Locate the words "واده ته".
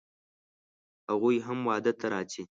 1.69-2.05